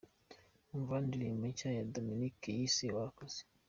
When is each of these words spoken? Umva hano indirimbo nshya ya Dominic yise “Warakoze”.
Umva 0.75 0.91
hano 0.93 1.05
indirimbo 1.07 1.43
nshya 1.51 1.69
ya 1.77 1.87
Dominic 1.93 2.37
yise 2.57 2.85
“Warakoze”. 2.95 3.39